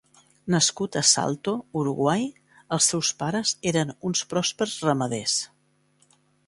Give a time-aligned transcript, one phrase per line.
[0.53, 1.53] Nascut a Salto,
[1.83, 2.25] Uruguai,
[2.77, 5.39] els seus pares eren uns pròspers ramaders.